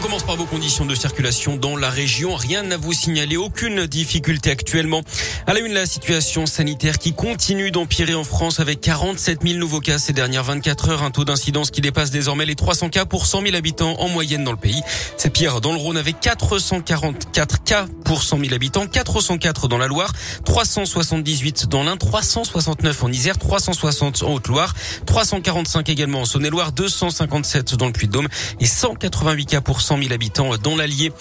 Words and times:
On 0.00 0.04
commence 0.04 0.22
par 0.22 0.36
vos 0.36 0.46
conditions 0.46 0.86
de 0.86 0.94
circulation 0.94 1.58
dans 1.58 1.76
la 1.76 1.90
région. 1.90 2.34
Rien 2.34 2.70
à 2.70 2.78
vous 2.78 2.94
signaler, 2.94 3.36
aucune 3.36 3.84
difficulté 3.86 4.50
actuellement. 4.50 5.02
À 5.46 5.52
la 5.52 5.60
une, 5.60 5.74
la 5.74 5.84
situation 5.84 6.46
sanitaire 6.46 6.98
qui 6.98 7.12
continue 7.12 7.70
d'empirer 7.70 8.14
en 8.14 8.24
France 8.24 8.60
avec 8.60 8.80
47 8.80 9.42
000 9.42 9.58
nouveaux 9.58 9.80
cas 9.80 9.98
ces 9.98 10.14
dernières 10.14 10.44
24 10.44 10.88
heures. 10.88 11.02
Un 11.02 11.10
taux 11.10 11.26
d'incidence 11.26 11.70
qui 11.70 11.82
dépasse 11.82 12.10
désormais 12.10 12.46
les 12.46 12.54
300 12.54 12.88
cas 12.88 13.04
pour 13.04 13.26
100 13.26 13.42
000 13.42 13.54
habitants 13.54 13.94
en 14.00 14.08
moyenne 14.08 14.42
dans 14.42 14.52
le 14.52 14.56
pays. 14.56 14.80
C'est 15.18 15.28
pire 15.28 15.60
dans 15.60 15.72
le 15.72 15.78
Rhône 15.78 15.98
avec 15.98 16.18
444 16.18 17.62
cas 17.62 17.84
pour 18.06 18.22
100 18.22 18.38
000 18.38 18.54
habitants, 18.54 18.86
404 18.86 19.68
dans 19.68 19.76
la 19.76 19.86
Loire, 19.86 20.12
378 20.46 21.66
dans 21.68 21.84
l'Ain, 21.84 21.98
369 21.98 23.04
en 23.04 23.12
Isère, 23.12 23.36
360 23.36 24.22
en 24.22 24.32
Haute-Loire, 24.32 24.74
345 25.04 25.90
également 25.90 26.22
en 26.22 26.24
Saône-et-Loire, 26.24 26.72
257 26.72 27.74
dans 27.74 27.86
le 27.86 27.92
Puy-de-Dôme 27.92 28.28
et 28.60 28.66
188 28.66 29.44
cas 29.44 29.60
pour 29.60 29.82
100 29.82 29.89
000 29.98 30.12
habitants 30.12 30.56
dans 30.58 30.76
l'Allier. 30.76 31.12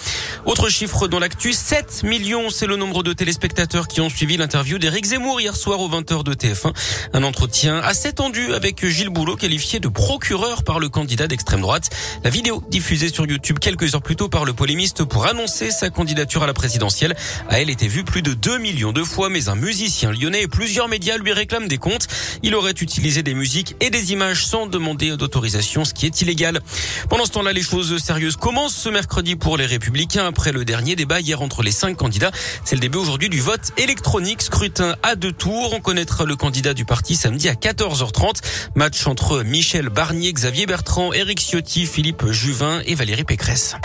Autre 0.46 0.70
chiffre 0.70 1.08
dans 1.08 1.20
l'actu, 1.20 1.54
7 1.54 2.04
millions, 2.04 2.50
c'est 2.50 2.68
le 2.68 2.76
nombre 2.76 3.04
de 3.04 3.14
téléspectateurs 3.14 3.88
qui 3.88 4.02
ont 4.02 4.10
suivi 4.10 4.38
l'interview 4.38 4.78
d'Éric 4.78 5.06
Zemmour 5.06 5.40
hier 5.40 5.56
soir 5.56 5.80
aux 5.80 5.90
20h 5.90 6.24
de 6.24 6.34
TF1. 6.34 6.74
Un 7.14 7.24
entretien 7.24 7.80
assez 7.80 8.14
tendu 8.14 8.54
avec 8.54 8.86
Gilles 8.86 9.10
Boulot, 9.10 9.36
qualifié 9.36 9.80
de 9.80 9.88
procureur 9.88 10.64
par 10.64 10.80
le 10.80 10.90
candidat 10.90 11.28
d'extrême 11.28 11.62
droite. 11.62 11.90
La 12.24 12.30
vidéo 12.30 12.64
diffusée 12.70 13.10
sur 13.10 13.26
YouTube 13.26 13.60
quelques 13.60 13.96
heures 13.96 14.02
plus 14.02 14.16
tôt 14.16 14.30
par 14.30 14.46
le 14.46 14.54
polémiste 14.54 15.04
pour 15.04 15.26
annoncer 15.26 15.72
sa 15.72 15.90
candidature 15.90 16.44
à 16.44 16.48
la 16.48 16.54
présidentielle 16.54 17.16
a 17.50 17.60
elle 17.60 17.70
été 17.70 17.88
vue 17.88 18.04
plus 18.04 18.22
de 18.22 18.34
2 18.34 18.58
millions 18.58 18.92
de 18.92 19.04
fois, 19.04 19.30
mais 19.30 19.50
un 19.50 19.56
musicien 19.56 20.12
lyonnais 20.12 20.44
et 20.44 20.48
plusieurs 20.48 20.88
médias 20.88 21.18
lui 21.18 21.34
réclament 21.34 21.68
des 21.68 21.78
comptes. 21.78 22.08
Il 22.44 22.56
aurait 22.56 22.72
utilisé 22.72 23.24
des 23.24 23.34
musiques 23.34 23.76
et 23.80 23.90
des 23.90 24.12
images 24.12 24.46
sans 24.46 24.68
demander 24.68 25.18
d'autorisation, 25.18 25.86
ce 25.86 25.94
qui 25.94 26.06
est 26.06 26.22
illégal. 26.22 26.62
Pendant 27.10 27.26
ce 27.26 27.32
temps-là, 27.32 27.54
les 27.54 27.62
choses 27.62 27.98
sérieuses 27.98 28.36
commencent 28.36 28.59
ce 28.68 28.90
mercredi 28.90 29.36
pour 29.36 29.56
les 29.58 29.66
Républicains 29.66 30.26
après 30.26 30.52
le 30.52 30.66
dernier 30.66 30.96
débat 30.96 31.22
hier 31.22 31.42
entre 31.42 31.62
les 31.64 31.72
cinq 31.72 31.96
candidats. 31.96 32.32
C'est 32.66 32.76
le 32.76 32.82
début 32.82 32.98
aujourd'hui 32.98 33.30
du 33.30 33.40
vote 33.40 33.72
électronique, 33.78 34.42
scrutin 34.42 34.96
à 35.04 35.16
deux 35.16 35.32
tours. 35.32 35.74
On 35.74 35.80
connaîtra 35.80 36.26
le 36.26 36.36
candidat 36.36 36.74
du 36.74 36.84
parti 36.84 37.16
samedi 37.16 37.48
à 37.48 37.54
14h30. 37.54 38.42
Match 38.76 39.08
entre 39.08 39.44
Michel 39.44 39.90
Barnier, 39.90 40.34
Xavier 40.34 40.66
Bertrand, 40.66 41.14
Éric 41.14 41.40
Ciotti, 41.40 41.86
Philippe 41.86 42.26
Juvin 42.32 42.82
et 42.86 42.96
Valérie 42.96 43.24
Pécresse. 43.24 43.76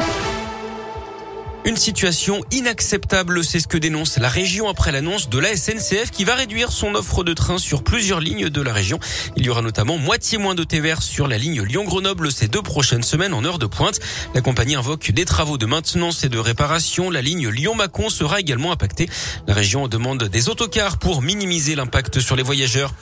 Une 1.66 1.78
situation 1.78 2.42
inacceptable, 2.50 3.42
c'est 3.42 3.58
ce 3.58 3.66
que 3.66 3.78
dénonce 3.78 4.18
la 4.18 4.28
région 4.28 4.68
après 4.68 4.92
l'annonce 4.92 5.30
de 5.30 5.38
la 5.38 5.56
SNCF 5.56 6.10
qui 6.10 6.24
va 6.24 6.34
réduire 6.34 6.70
son 6.70 6.94
offre 6.94 7.24
de 7.24 7.32
train 7.32 7.56
sur 7.56 7.82
plusieurs 7.82 8.20
lignes 8.20 8.50
de 8.50 8.60
la 8.60 8.74
région. 8.74 8.98
Il 9.36 9.46
y 9.46 9.48
aura 9.48 9.62
notamment 9.62 9.96
moitié 9.96 10.36
moins 10.36 10.54
de 10.54 10.62
TVR 10.62 11.02
sur 11.02 11.26
la 11.26 11.38
ligne 11.38 11.62
Lyon-Grenoble 11.62 12.30
ces 12.30 12.48
deux 12.48 12.60
prochaines 12.60 13.02
semaines 13.02 13.32
en 13.32 13.46
heure 13.46 13.58
de 13.58 13.64
pointe. 13.64 13.98
La 14.34 14.42
compagnie 14.42 14.74
invoque 14.74 15.10
des 15.10 15.24
travaux 15.24 15.56
de 15.56 15.64
maintenance 15.64 16.22
et 16.22 16.28
de 16.28 16.38
réparation. 16.38 17.08
La 17.08 17.22
ligne 17.22 17.48
Lyon-Macon 17.48 18.10
sera 18.10 18.40
également 18.40 18.70
impactée. 18.70 19.08
La 19.46 19.54
région 19.54 19.88
demande 19.88 20.24
des 20.24 20.50
autocars 20.50 20.98
pour 20.98 21.22
minimiser 21.22 21.76
l'impact 21.76 22.20
sur 22.20 22.36
les 22.36 22.42
voyageurs. 22.42 22.92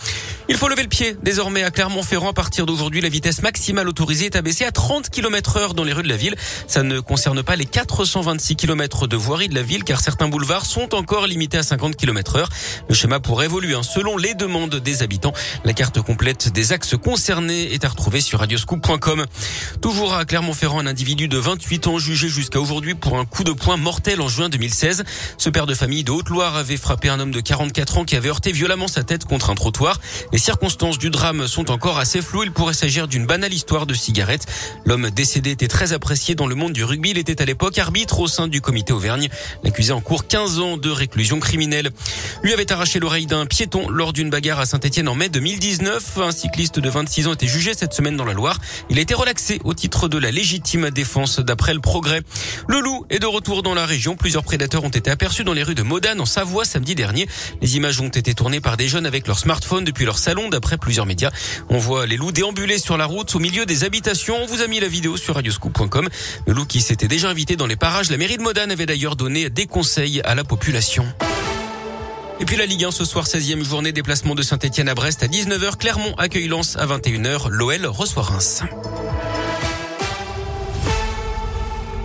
Il 0.48 0.56
faut 0.56 0.68
lever 0.68 0.82
le 0.82 0.88
pied. 0.88 1.16
Désormais, 1.22 1.62
à 1.62 1.70
Clermont-Ferrand, 1.70 2.30
à 2.30 2.32
partir 2.32 2.66
d'aujourd'hui, 2.66 3.00
la 3.00 3.08
vitesse 3.08 3.42
maximale 3.42 3.88
autorisée 3.88 4.26
est 4.26 4.36
abaissée 4.36 4.64
à 4.64 4.72
30 4.72 5.08
km 5.08 5.56
heure 5.56 5.74
dans 5.74 5.84
les 5.84 5.92
rues 5.92 6.02
de 6.02 6.08
la 6.08 6.16
ville. 6.16 6.34
Ça 6.66 6.82
ne 6.82 6.98
concerne 6.98 7.44
pas 7.44 7.54
les 7.54 7.64
426 7.64 8.56
km 8.56 9.06
de 9.06 9.16
voirie 9.16 9.48
de 9.48 9.54
la 9.54 9.62
ville, 9.62 9.84
car 9.84 10.00
certains 10.00 10.28
boulevards 10.28 10.66
sont 10.66 10.96
encore 10.96 11.28
limités 11.28 11.58
à 11.58 11.62
50 11.62 11.96
km 11.96 12.36
heure. 12.36 12.48
Le 12.88 12.94
schéma 12.94 13.20
pourrait 13.20 13.46
évoluer 13.46 13.74
hein, 13.74 13.84
selon 13.84 14.16
les 14.16 14.34
demandes 14.34 14.74
des 14.74 15.02
habitants. 15.04 15.32
La 15.64 15.74
carte 15.74 16.00
complète 16.02 16.48
des 16.48 16.72
axes 16.72 16.96
concernés 16.96 17.72
est 17.72 17.84
à 17.84 17.88
retrouver 17.88 18.20
sur 18.20 18.40
radioscoop.com. 18.40 19.24
Toujours 19.80 20.14
à 20.14 20.24
Clermont-Ferrand, 20.24 20.80
un 20.80 20.86
individu 20.86 21.28
de 21.28 21.38
28 21.38 21.86
ans 21.86 21.98
jugé 21.98 22.28
jusqu'à 22.28 22.60
aujourd'hui 22.60 22.94
pour 22.94 23.16
un 23.16 23.24
coup 23.24 23.44
de 23.44 23.52
poing 23.52 23.76
mortel 23.76 24.20
en 24.20 24.28
juin 24.28 24.48
2016. 24.48 25.04
Ce 25.38 25.50
père 25.50 25.66
de 25.66 25.74
famille 25.74 26.02
de 26.02 26.10
Haute-Loire 26.10 26.56
avait 26.56 26.76
frappé 26.76 27.08
un 27.08 27.20
homme 27.20 27.30
de 27.30 27.40
44 27.40 27.98
ans 27.98 28.04
qui 28.04 28.16
avait 28.16 28.28
heurté 28.28 28.50
violemment 28.50 28.88
sa 28.88 29.04
tête 29.04 29.24
contre 29.24 29.50
un 29.50 29.54
trottoir. 29.54 30.00
Les 30.32 30.38
circonstances 30.38 30.96
du 30.96 31.10
drame 31.10 31.46
sont 31.46 31.70
encore 31.70 31.98
assez 31.98 32.22
floues. 32.22 32.44
Il 32.44 32.52
pourrait 32.52 32.72
s'agir 32.72 33.06
d'une 33.06 33.26
banale 33.26 33.52
histoire 33.52 33.84
de 33.86 33.92
cigarette. 33.92 34.46
L'homme 34.86 35.10
décédé 35.10 35.50
était 35.50 35.68
très 35.68 35.92
apprécié 35.92 36.34
dans 36.34 36.46
le 36.46 36.54
monde 36.54 36.72
du 36.72 36.84
rugby. 36.84 37.10
Il 37.10 37.18
était 37.18 37.42
à 37.42 37.44
l'époque 37.44 37.76
arbitre 37.76 38.18
au 38.18 38.26
sein 38.28 38.48
du 38.48 38.62
comité 38.62 38.94
Auvergne. 38.94 39.28
L'accusé 39.62 39.92
en 39.92 40.00
cours 40.00 40.26
15 40.26 40.58
ans 40.58 40.76
de 40.78 40.88
réclusion 40.88 41.38
criminelle. 41.38 41.90
Lui 42.42 42.54
avait 42.54 42.72
arraché 42.72 42.98
l'oreille 42.98 43.26
d'un 43.26 43.44
piéton 43.44 43.90
lors 43.90 44.14
d'une 44.14 44.30
bagarre 44.30 44.58
à 44.58 44.64
Saint-Etienne 44.64 45.06
en 45.06 45.14
mai 45.14 45.28
2019. 45.28 46.18
Un 46.22 46.32
cycliste 46.32 46.78
de 46.80 46.88
26 46.88 47.26
ans 47.26 47.34
était 47.34 47.46
jugé 47.46 47.74
cette 47.74 47.92
semaine 47.92 48.16
dans 48.16 48.24
la 48.24 48.32
Loire. 48.32 48.58
Il 48.88 48.98
a 48.98 49.02
été 49.02 49.12
relaxé 49.12 49.60
au 49.64 49.74
titre 49.74 50.08
de 50.08 50.16
la 50.16 50.30
légitime 50.30 50.88
défense 50.88 51.40
d'après 51.40 51.74
le 51.74 51.80
progrès. 51.80 52.22
Le 52.68 52.80
loup 52.80 53.04
est 53.10 53.18
de 53.18 53.26
retour 53.26 53.62
dans 53.62 53.74
la 53.74 53.84
région. 53.84 54.16
Plusieurs 54.16 54.44
prédateurs 54.44 54.84
ont 54.84 54.88
été 54.88 55.10
aperçus 55.10 55.44
dans 55.44 55.52
les 55.52 55.62
rues 55.62 55.74
de 55.74 55.82
Modane 55.82 56.22
en 56.22 56.26
Savoie 56.26 56.64
samedi 56.64 56.94
dernier. 56.94 57.28
Les 57.60 57.76
images 57.76 58.00
ont 58.00 58.08
été 58.08 58.32
tournées 58.32 58.62
par 58.62 58.78
des 58.78 58.88
jeunes 58.88 59.04
avec 59.04 59.26
leur 59.26 59.38
smartphone 59.38 59.84
depuis 59.84 60.06
leur 60.06 60.21
salon 60.22 60.48
d'après 60.48 60.78
plusieurs 60.78 61.04
médias. 61.04 61.30
On 61.68 61.78
voit 61.78 62.06
les 62.06 62.16
loups 62.16 62.32
déambuler 62.32 62.78
sur 62.78 62.96
la 62.96 63.06
route 63.06 63.34
au 63.34 63.38
milieu 63.38 63.66
des 63.66 63.84
habitations. 63.84 64.36
On 64.42 64.46
vous 64.46 64.62
a 64.62 64.68
mis 64.68 64.80
la 64.80 64.88
vidéo 64.88 65.16
sur 65.16 65.34
radioscoop.com. 65.34 66.08
Le 66.46 66.52
loup 66.52 66.64
qui 66.64 66.80
s'était 66.80 67.08
déjà 67.08 67.28
invité 67.28 67.56
dans 67.56 67.66
les 67.66 67.76
parages. 67.76 68.10
La 68.10 68.16
mairie 68.16 68.36
de 68.36 68.42
Modane 68.42 68.70
avait 68.70 68.86
d'ailleurs 68.86 69.16
donné 69.16 69.50
des 69.50 69.66
conseils 69.66 70.20
à 70.22 70.34
la 70.34 70.44
population. 70.44 71.04
Et 72.40 72.44
puis 72.44 72.56
la 72.56 72.66
Ligue 72.66 72.84
1 72.84 72.90
ce 72.90 73.04
soir, 73.04 73.26
16e 73.26 73.64
journée, 73.64 73.92
déplacement 73.92 74.34
de 74.34 74.42
Saint-Etienne 74.42 74.88
à 74.88 74.94
Brest 74.94 75.22
à 75.22 75.26
19h. 75.26 75.76
Clermont 75.76 76.14
accueille 76.16 76.48
Lens 76.48 76.76
à 76.76 76.86
21h. 76.86 77.48
L'OL 77.48 77.86
reçoit 77.86 78.22
Reims. 78.22 78.62